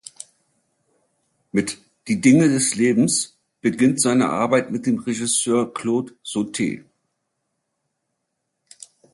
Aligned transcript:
Mit 1.51 1.77
"Die 2.07 2.19
Dinge 2.21 2.49
des 2.49 2.73
Lebens" 2.73 3.37
beginnt 3.61 4.01
seine 4.01 4.31
Arbeit 4.31 4.71
mit 4.71 4.87
dem 4.87 4.97
Regisseur 4.97 5.75
Claude 5.75 6.13
Sautet. 6.23 6.83